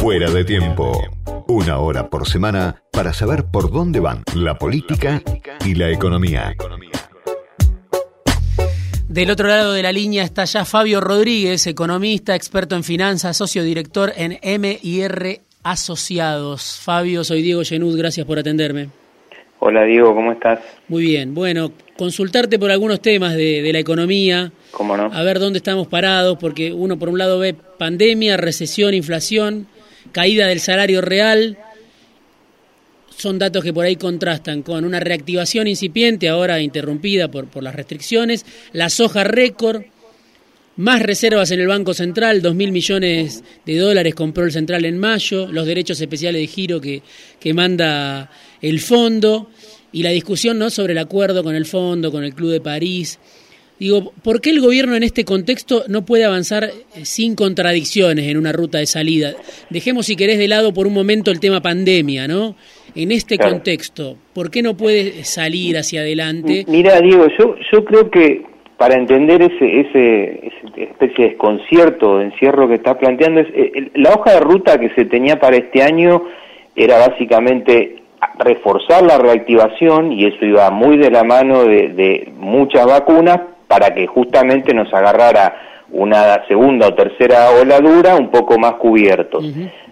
[0.00, 0.98] Fuera de tiempo.
[1.46, 5.20] Una hora por semana para saber por dónde van la política
[5.66, 6.54] y la economía.
[9.06, 13.62] Del otro lado de la línea está ya Fabio Rodríguez, economista, experto en finanzas, socio
[13.62, 16.80] director en MIR Asociados.
[16.82, 18.88] Fabio, soy Diego Genud, gracias por atenderme.
[19.58, 20.60] Hola Diego, ¿cómo estás?
[20.88, 24.50] Muy bien, bueno, consultarte por algunos temas de, de la economía.
[24.70, 25.10] ¿Cómo no?
[25.12, 29.66] A ver dónde estamos parados, porque uno por un lado ve pandemia, recesión, inflación,
[30.12, 31.58] caída del salario real.
[33.16, 37.74] Son datos que por ahí contrastan con una reactivación incipiente, ahora interrumpida por, por las
[37.74, 39.82] restricciones, la soja récord,
[40.76, 44.98] más reservas en el Banco Central, dos mil millones de dólares compró el Central en
[44.98, 47.02] mayo, los derechos especiales de giro que,
[47.38, 48.30] que manda
[48.62, 49.50] el fondo
[49.92, 50.70] y la discusión ¿no?
[50.70, 53.18] sobre el acuerdo con el fondo, con el Club de París.
[53.80, 56.70] Digo, ¿por qué el gobierno en este contexto no puede avanzar eh,
[57.06, 59.32] sin contradicciones en una ruta de salida?
[59.70, 62.56] Dejemos, si querés, de lado por un momento el tema pandemia, ¿no?
[62.94, 63.52] En este Claro.
[63.52, 66.66] contexto, ¿por qué no puede salir hacia adelante?
[66.68, 68.42] Mira, Diego, yo, yo creo que
[68.76, 73.72] para entender ese, ese, ese especie de desconcierto, de encierro que está planteando, es, eh,
[73.74, 76.24] el- la hoja de ruta que se tenía para este año
[76.76, 77.96] era básicamente
[78.38, 83.40] reforzar la reactivación y eso iba muy de la mano de, de muchas vacunas
[83.70, 85.54] para que justamente nos agarrara
[85.92, 89.44] una segunda o tercera ola dura un poco más cubiertos.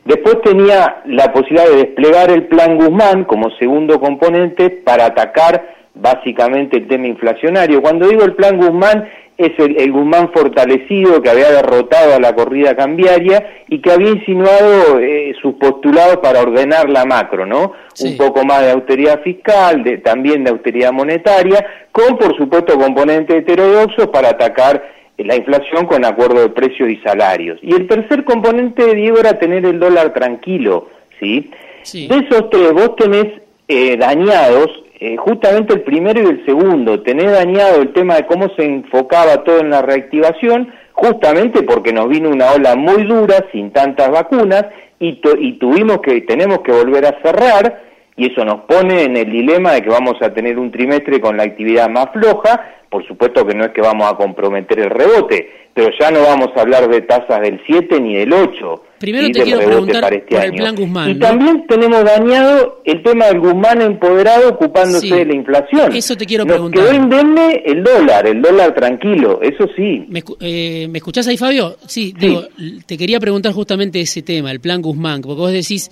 [0.04, 6.76] Después tenía la posibilidad de desplegar el plan Guzmán como segundo componente para atacar básicamente
[6.76, 7.80] el tema inflacionario.
[7.80, 12.34] Cuando digo el plan Guzmán es el, el Guzmán fortalecido que había derrotado a la
[12.34, 17.72] corrida cambiaria y que había insinuado eh, sus postulados para ordenar la macro, ¿no?
[17.94, 18.08] Sí.
[18.08, 23.36] Un poco más de austeridad fiscal, de, también de austeridad monetaria, con por supuesto componentes
[23.36, 24.84] heterodoxos para atacar
[25.16, 27.60] eh, la inflación con acuerdo de precios y salarios.
[27.62, 30.88] Y el tercer componente, Diego, era tener el dólar tranquilo,
[31.20, 31.48] ¿sí?
[31.82, 32.08] Sí.
[32.08, 34.68] De esos tres, vos tenés eh, dañados
[35.00, 37.02] eh, justamente el primero y el segundo.
[37.02, 42.08] Tenés dañado el tema de cómo se enfocaba todo en la reactivación, justamente porque nos
[42.08, 44.66] vino una ola muy dura, sin tantas vacunas,
[44.98, 47.87] y, y tuvimos que, tenemos que volver a cerrar,
[48.18, 51.36] y eso nos pone en el dilema de que vamos a tener un trimestre con
[51.36, 55.50] la actividad más floja, por supuesto que no es que vamos a comprometer el rebote,
[55.74, 58.84] pero ya no vamos a hablar de tasas del 7 ni del 8.
[58.98, 59.32] Primero ¿sí?
[59.32, 61.20] te del quiero preguntar para este por el plan Guzmán, Y ¿no?
[61.20, 65.10] también tenemos dañado el tema del Guzmán empoderado ocupándose Sí.
[65.14, 65.92] de la inflación.
[65.94, 66.82] Eso te quiero Nos preguntar.
[66.84, 70.04] quedó indemne el dólar, el dólar tranquilo, eso sí.
[70.08, 71.76] ¿Me, eh, ¿me escuchás ahí, Fabio?
[71.86, 75.90] Sí, digo, l- te quería preguntar justamente ese tema, el plan Guzmán, porque vos decís,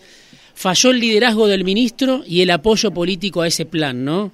[0.57, 4.33] falló el liderazgo del ministro y el apoyo político a ese plan, ¿no?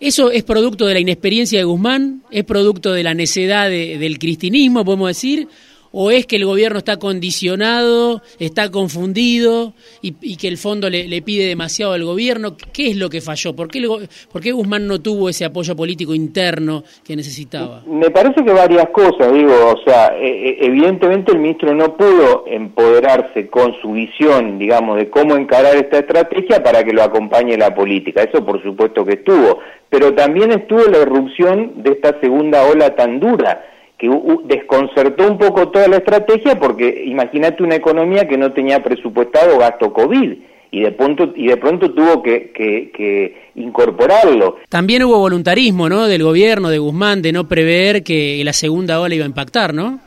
[0.00, 2.22] ¿Eso es producto de la inexperiencia de Guzmán?
[2.30, 5.48] ¿Es producto de la necedad de- del cristinismo, podemos decir?
[5.92, 9.72] ¿O es que el gobierno está condicionado, está confundido
[10.02, 12.56] y, que el fondo le, pide demasiado al gobierno?
[12.72, 13.54] ¿Qué es lo que falló?
[13.56, 17.82] ¿Por qué, el Guzmán no tuvo ese apoyo político interno que necesitaba?
[17.86, 22.44] Me parece que varias cosas, digo, o sea, eh, eh, evidentemente el ministro no pudo
[22.46, 27.74] empoderarse con su visión, digamos, de cómo encarar esta estrategia para que lo acompañe la
[27.74, 32.94] política, eso por supuesto que estuvo, pero también estuvo la irrupción de esta segunda ola
[32.94, 33.64] tan dura,
[33.98, 34.08] que
[34.44, 39.92] desconcertó un poco toda la estrategia porque imagínate una economía que no tenía presupuestado gasto
[39.92, 40.34] COVID
[40.70, 44.58] y de pronto, y de pronto tuvo que, que, que incorporarlo.
[44.68, 46.06] También hubo voluntarismo, ¿no?
[46.06, 49.98] Del gobierno, de Guzmán, de no prever que la segunda ola iba a impactar, ¿no?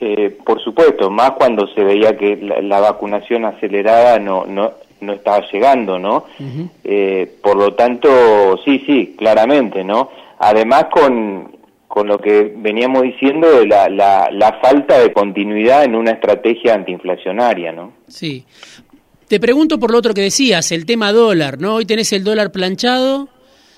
[0.00, 5.12] Eh, por supuesto, más cuando se veía que la, la vacunación acelerada no, no, no
[5.12, 6.26] estaba llegando, ¿no?
[6.84, 10.10] Eh, por lo tanto, sí, sí, claramente, ¿no?
[10.38, 11.53] Además con,
[11.94, 16.74] con lo que veníamos diciendo de la, la, la falta de continuidad en una estrategia
[16.74, 17.92] antiinflacionaria, ¿no?
[18.08, 18.44] Sí.
[19.28, 21.76] Te pregunto por lo otro que decías, el tema dólar, ¿no?
[21.76, 23.28] Hoy tenés el dólar planchado,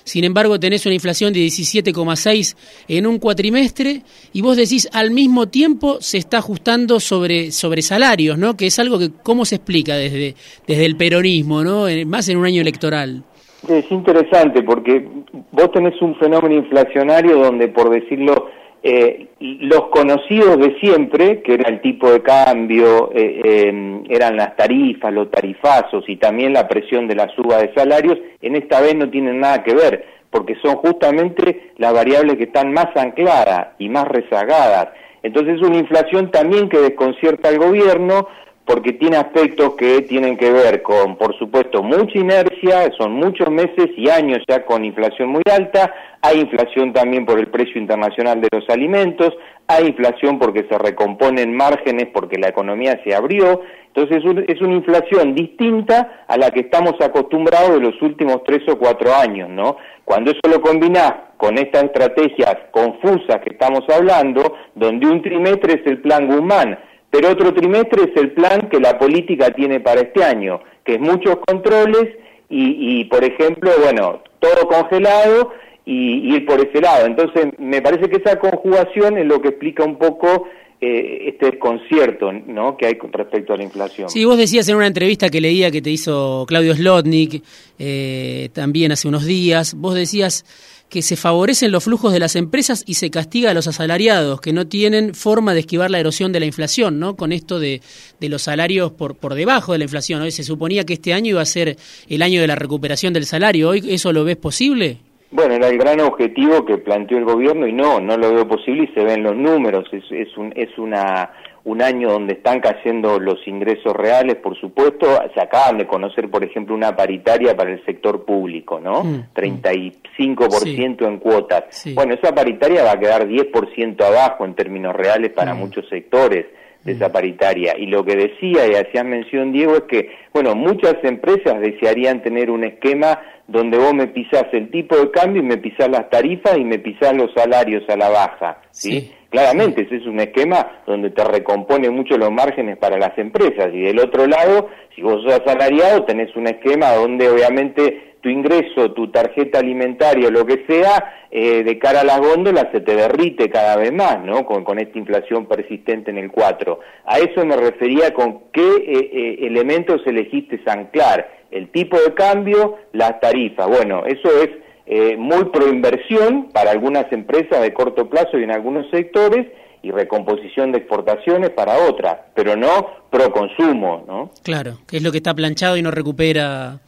[0.03, 2.55] sin embargo tenés una inflación de 17,6
[2.87, 4.01] en un cuatrimestre
[4.33, 8.57] y vos decís al mismo tiempo se está ajustando sobre, sobre salarios, ¿no?
[8.57, 10.33] Que es algo que, ¿cómo se explica desde,
[10.65, 11.87] desde el peronismo, ¿no?
[11.87, 13.23] En- más en un año electoral.
[13.67, 15.05] Es interesante porque
[15.51, 18.49] vos tenés un fenómeno inflacionario donde, por decirlo,
[18.83, 24.55] eh, los conocidos de siempre, que era el tipo de cambio, eh, eh, eran las
[24.55, 28.95] tarifas, los tarifazos y también la presión de la suba de salarios, en esta vez
[28.95, 33.89] no tienen nada que ver, porque son justamente las variables que están más ancladas y
[33.89, 34.89] más rezagadas.
[35.23, 38.27] Entonces es una inflación también que desconcierta al gobierno
[38.67, 43.87] porque tiene aspectos que tienen que ver con, por supuesto, mucha inercia, son muchos meses
[43.95, 48.49] y años ya con inflación muy alta, hay inflación también por el precio internacional de
[48.51, 49.33] los alimentos,
[49.67, 53.61] hay inflación porque se recomponen márgenes porque la economía se abrió,
[53.95, 58.77] entonces es una inflación distinta a la que estamos acostumbrados de los últimos tres o
[58.77, 59.77] cuatro años, ¿no?
[60.03, 65.87] Cuando eso lo combinás con estas estrategias confusas que estamos hablando, donde un trimestre es
[65.87, 66.77] el plan Guzmán,
[67.09, 70.99] pero otro trimestre es el plan que la política tiene para este año, que es
[70.99, 72.07] muchos controles
[72.49, 75.51] y, por ejemplo, bueno, todo congelado
[75.85, 77.05] y, ir por ese lado.
[77.05, 80.47] Entonces, me parece que esa conjugación es lo que explica un poco
[80.79, 82.77] eh, este desconcierto ¿no?
[82.77, 84.09] que hay con respecto a la inflación.
[84.09, 87.43] Sí, vos decías en una entrevista que leía que te hizo Claudio Slotnik
[87.79, 90.45] eh, también hace unos días, vos decías
[90.89, 94.53] que se favorecen los flujos de las empresas y se castiga a los asalariados, que
[94.53, 97.15] no tienen forma de esquivar la erosión de la inflación, ¿no?
[97.15, 97.81] Con esto de,
[98.19, 100.31] de los salarios por, por debajo de la inflación, ¿no?
[100.31, 101.75] Se suponía que este año iba a ser
[102.07, 103.69] el año de la recuperación del salario.
[103.69, 104.99] ¿Hoy eso lo ves posible?
[105.29, 108.83] Bueno, era el gran objetivo que planteó el gobierno y no, no lo veo posible
[108.83, 109.85] y se ven los números.
[109.91, 111.31] Es, es, un, es una
[111.67, 115.05] un año donde están cayendo los ingresos reales, por supuesto.
[115.33, 119.03] Se acaban de conocer, por ejemplo, una paritaria para el sector público, ¿no?
[119.35, 121.05] 35% mm, mm.
[121.05, 121.83] en cuotas.
[121.93, 125.59] Bueno, esa paritaria va a quedar 10% abajo en términos reales para mm.
[125.59, 126.45] muchos sectores
[126.83, 127.75] de esa paritaria.
[127.77, 132.49] Y lo que decía y hacía mención Diego es que, bueno, muchas empresas desearían tener
[132.49, 136.57] un esquema donde vos me pisás el tipo de cambio y me pisás las tarifas
[136.57, 139.11] y me pisás los salarios a la baja, ¿sí?
[139.29, 143.81] Claramente, ese es un esquema donde te recompone mucho los márgenes para las empresas y
[143.81, 149.09] del otro lado, si vos sos asalariado, tenés un esquema donde obviamente tu ingreso, tu
[149.09, 153.77] tarjeta alimentaria, lo que sea, eh, de cara a las góndolas se te derrite cada
[153.77, 154.45] vez más, ¿no?
[154.45, 156.79] Con, con esta inflación persistente en el 4.
[157.05, 162.75] A eso me refería con qué eh, eh, elementos elegiste anclar, el tipo de cambio,
[162.91, 163.65] las tarifas.
[163.67, 164.49] Bueno, eso es
[164.85, 169.47] eh, muy proinversión para algunas empresas de corto plazo y en algunos sectores
[169.83, 174.31] y recomposición de exportaciones para otras, pero no pro consumo, ¿no?
[174.43, 176.81] Claro, que es lo que está planchado y no recupera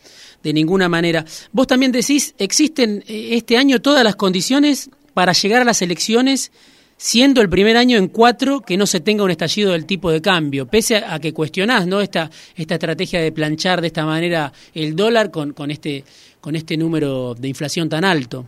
[0.44, 1.25] de ninguna manera.
[1.51, 6.51] Vos también decís, existen eh, este año todas las condiciones para llegar a las elecciones
[6.97, 10.21] siendo el primer año en cuatro que no se tenga un estallido del tipo de
[10.21, 12.01] cambio, pese a, que cuestionás ¿no?
[12.01, 16.03] esta, esta estrategia de planchar de esta manera el dólar con, con este
[16.42, 18.45] con este número de inflación tan alto?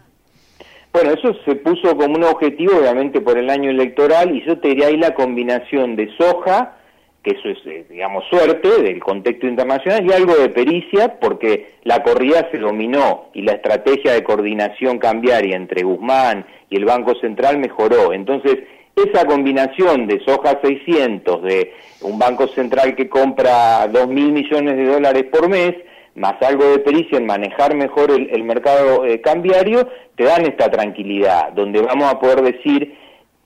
[0.94, 4.70] Bueno, eso se puso como un objetivo, obviamente, por el año electoral, y yo te
[4.70, 6.78] diría ahí la combinación de soja,
[7.24, 12.02] que eso es, eh, digamos, suerte del contexto internacional, y algo de pericia, porque la
[12.02, 17.60] corrida se dominó y la estrategia de coordinación cambiaria entre Guzmán y el Banco Central
[17.60, 18.12] mejoró.
[18.14, 18.58] Entonces,
[18.96, 24.86] esa combinación de soja 600, de un Banco Central que compra 2 mil millones de
[24.86, 25.76] dólares por mes,
[26.16, 31.54] más algo de pericia en manejar mejor el, mercado eh, cambiario, te dan esta tranquilidad,
[31.54, 32.96] donde vamos a poder decir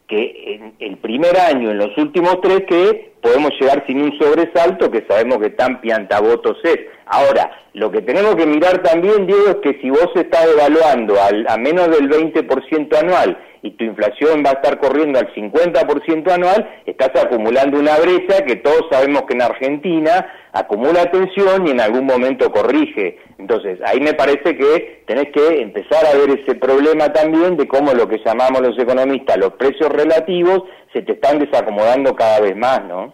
[0.08, 4.92] que en el primer año, en los últimos tres, que podemos llegar sin un sobresalto,
[4.92, 6.78] que sabemos que tan piantabotos es.
[7.08, 11.46] Ahora, lo que tenemos que mirar también, Diego, es que si vos estás evaluando al,
[11.50, 16.70] a menos del 20% anual y tu inflación va a estar corriendo al 50% anual,
[16.86, 22.06] estás acumulando una brecha que todos sabemos que en Argentina acumula tensión y en algún
[22.06, 23.18] momento corrige.
[23.40, 27.92] Entonces, ahí me parece que tenés que empezar a ver ese problema también de cómo
[27.94, 30.64] lo que llamamos los economistas los precios relativos
[30.96, 33.14] se te están desacomodando cada vez más, ¿no?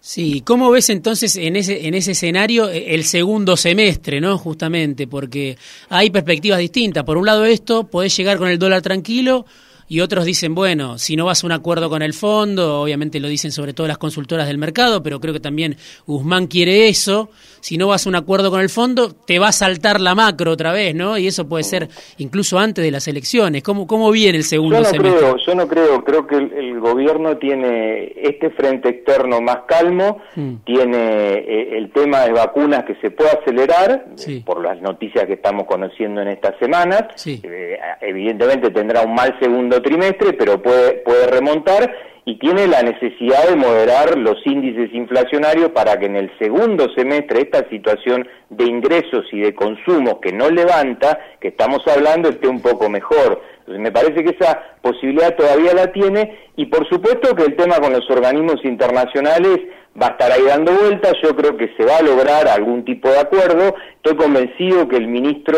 [0.00, 4.38] Sí, ¿cómo ves entonces en ese, en ese escenario eh, el segundo semestre, ¿no?
[4.38, 5.58] Justamente, porque
[5.90, 7.04] hay perspectivas distintas.
[7.04, 9.44] Por un lado esto, podés llegar con el dólar tranquilo,
[9.90, 13.28] y otros dicen, bueno, si no vas a un acuerdo con el fondo, obviamente lo
[13.28, 15.76] dicen sobre todo las consultoras del mercado, pero creo que también
[16.06, 19.52] Guzmán quiere eso, si no vas a un acuerdo con el fondo, te va a
[19.52, 21.18] saltar la macro otra vez, ¿no?
[21.18, 21.88] Y eso puede ser
[22.18, 23.62] incluso antes de las elecciones.
[23.62, 25.18] ¿Cómo, cómo viene el segundo yo no semestre?
[25.18, 30.54] Creo, yo no creo, creo que el, gobierno tiene este frente externo más calmo, mm.
[30.64, 34.06] tiene eh, el tema de vacunas que se puede acelerar,
[34.44, 39.82] por las noticias que estamos conociendo en estas semanas, eh, evidentemente tendrá un mal segundo
[39.82, 41.92] trimestre, pero puede, puede remontar
[42.28, 47.40] y tiene la necesidad de moderar los índices inflacionarios para que en el segundo semestre
[47.40, 52.60] esta situación de ingresos y de consumo que no levanta, que estamos hablando, esté un
[52.60, 53.40] poco mejor.
[53.60, 57.76] Entonces me parece que esa posibilidad todavía la tiene y por supuesto que el tema
[57.76, 59.60] con los organismos internacionales
[59.98, 63.08] va a estar ahí dando vueltas, yo creo que se va a lograr algún tipo
[63.08, 65.56] de acuerdo, estoy convencido que el ministro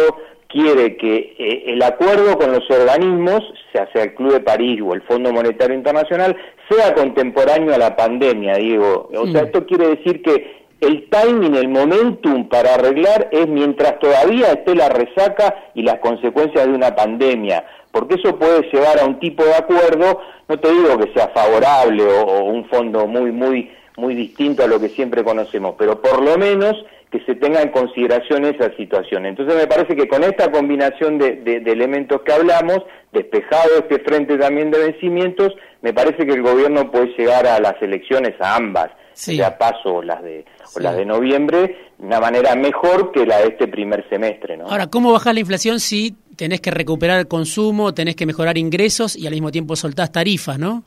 [0.51, 3.41] quiere que eh, el acuerdo con los organismos,
[3.73, 6.37] sea sea el Club de París o el Fondo Monetario Internacional,
[6.71, 9.11] sea contemporáneo a la pandemia, Diego.
[9.13, 9.47] O sea, mm.
[9.47, 14.89] esto quiere decir que el timing, el momentum para arreglar es mientras todavía esté la
[14.89, 19.55] resaca y las consecuencias de una pandemia, porque eso puede llevar a un tipo de
[19.55, 24.65] acuerdo, no te digo que sea favorable o, o un fondo muy, muy, muy distinto
[24.65, 26.77] a lo que siempre conocemos, pero por lo menos
[27.11, 29.27] que se tenga en consideración esa situación.
[29.27, 32.79] Entonces me parece que con esta combinación de, elementos que hablamos,
[33.13, 35.53] despejado este frente también de vencimientos,
[35.83, 40.03] me parece que el gobierno puede llegar a las elecciones, a ambas, ya paso o
[40.03, 40.45] las de
[40.79, 44.57] las de noviembre, de una manera mejor que la de este primer semestre.
[44.57, 44.69] ¿no?
[44.69, 49.17] Ahora, ¿cómo bajar la inflación si tenés que recuperar el consumo, tenés que mejorar ingresos
[49.17, 50.85] y al mismo tiempo soltás tarifas, no?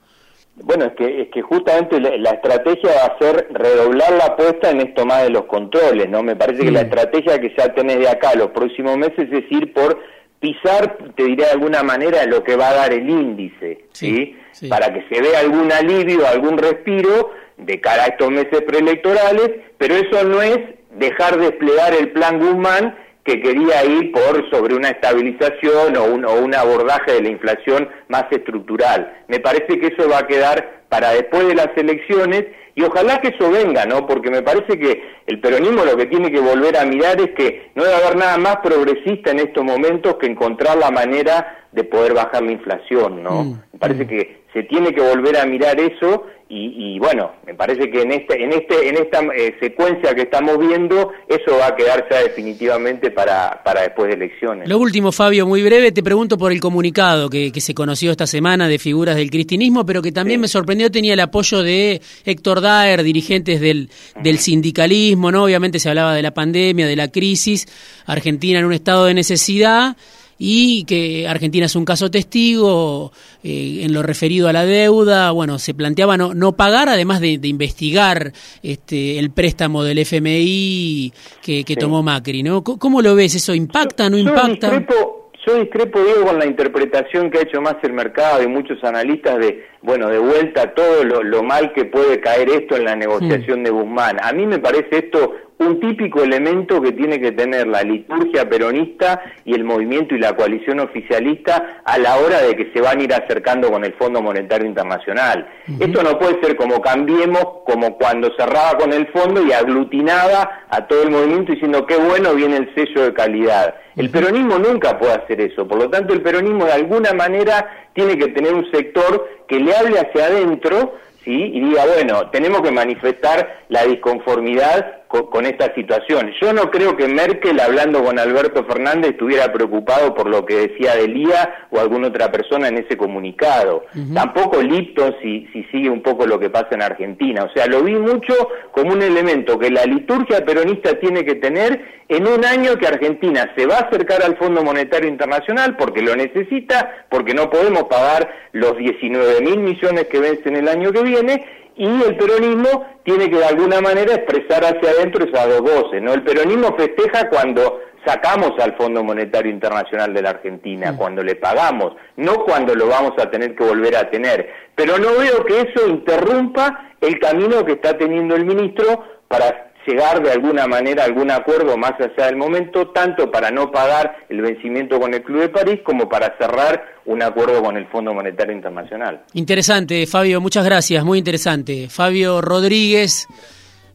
[0.55, 4.81] Bueno, es que, es que justamente la, estrategia va a ser redoblar la apuesta en
[4.81, 6.21] esto más de los controles, ¿no?
[6.21, 9.73] Me parece que la estrategia que ya tenés de acá los próximos meses es ir
[9.73, 9.99] por
[10.39, 14.37] pisar, te diré de alguna manera, lo que va a dar el índice, ¿sí?
[14.69, 19.95] Para que se vea algún alivio, algún respiro de cara a estos meses preelectorales, pero
[19.95, 20.59] eso no es
[20.91, 26.33] dejar desplegar el plan Guzmán que quería ir por sobre una estabilización o un, o
[26.33, 29.23] un abordaje de la inflación más estructural.
[29.27, 33.29] Me parece que eso va a quedar para después de las elecciones y ojalá que
[33.29, 34.05] eso venga, ¿no?
[34.07, 37.71] Porque me parece que el peronismo lo que tiene que volver a mirar es que
[37.75, 42.13] no debe haber nada más progresista en estos momentos que encontrar la manera de poder
[42.13, 43.43] bajar la inflación, ¿no?
[43.43, 44.07] Mm, me parece mm.
[44.07, 48.43] que se tiene que volver a mirar eso y, bueno, me parece que en este,
[48.43, 53.09] en este, en esta eh, secuencia que estamos viendo, eso va a quedar ya definitivamente
[53.09, 54.69] para, para después de elecciones.
[54.69, 58.27] Lo último, Fabio, muy breve, te pregunto por el comunicado que, que se conoció esta
[58.27, 62.61] semana de figuras del cristinismo, pero que también me sorprendió, tenía el apoyo de Héctor
[62.61, 63.89] Daer, dirigentes del,
[64.21, 65.45] del sindicalismo, ¿no?
[65.45, 67.67] Obviamente se hablaba de la pandemia, de la crisis,
[68.05, 69.97] Argentina en un estado de necesidad
[70.37, 73.11] y que Argentina es un caso testigo
[73.43, 75.31] eh, en lo referido a la deuda.
[75.31, 81.75] Bueno, se planteaba no, no pagar, además de, investigar este, el préstamo del FMI que,
[81.79, 82.63] tomó Macri, ¿no?
[82.63, 83.35] ¿Cómo lo ves?
[83.35, 84.67] ¿Eso impacta, no impacta?
[84.67, 88.47] Yo discrepo, yo discrepo, digo, con la interpretación que ha hecho más el mercado y
[88.47, 92.95] muchos analistas de, bueno, de vuelta todo lo, mal que puede caer esto en la
[92.95, 93.63] negociación mm.
[93.63, 94.17] de Guzmán.
[94.21, 95.33] A mí me parece esto
[95.65, 100.35] un típico elemento que tiene que tener la liturgia peronista y el movimiento y la
[100.35, 104.21] coalición oficialista a la hora de que se van a ir acercando con el Fondo
[104.21, 105.47] Monetario Internacional.
[105.79, 110.87] Esto no puede ser como cambiemos, como cuando cerraba con el fondo y aglutinaba a
[110.87, 113.75] todo el movimiento diciendo qué bueno viene el sello de calidad.
[113.95, 118.17] El peronismo nunca puede hacer eso, por lo tanto el peronismo de alguna manera tiene
[118.17, 121.31] que tener un sector que le hable hacia adentro ¿sí?
[121.31, 126.31] y diga, bueno, tenemos que manifestar la disconformidad con, esta situación.
[126.41, 130.95] Yo no creo que Merkel, hablando con Alberto Fernández, estuviera preocupado por lo que decía
[130.95, 133.85] Delía o alguna otra persona en ese comunicado.
[134.13, 137.43] Tampoco Lipton, si, si sigue un poco lo que pasa en Argentina.
[137.43, 138.33] O sea, lo vi mucho
[138.71, 143.51] como un elemento que la liturgia peronista tiene que tener en un año que Argentina
[143.55, 148.29] se va a acercar al Fondo Monetario Internacional porque lo necesita, porque no podemos pagar
[148.51, 151.43] los 19 mil millones que vencen el año que viene
[151.75, 156.13] y el peronismo tiene que de alguna manera expresar hacia adentro esas dos voces, ¿no?
[156.13, 161.93] El peronismo festeja cuando sacamos al Fondo Monetario Internacional de la Argentina, cuando le pagamos,
[162.17, 164.49] no cuando lo vamos a tener que volver a tener.
[164.75, 170.21] Pero no veo que eso interrumpa el camino que está teniendo el ministro para llegar
[170.23, 174.41] de alguna manera a algún acuerdo más allá del momento, tanto para no pagar el
[174.41, 178.53] vencimiento con el Club de París como para cerrar un acuerdo con el Fondo Monetario
[178.53, 179.23] Internacional.
[179.33, 181.89] Interesante, Fabio, muchas gracias, muy interesante.
[181.89, 183.27] Fabio Rodríguez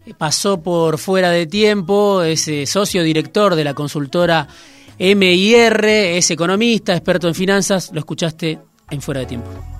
[0.07, 4.47] eh, pasó por fuera de tiempo, es eh, socio director de la consultora
[4.99, 8.59] MIR, es economista, experto en finanzas, lo escuchaste
[8.91, 9.78] en fuera de tiempo.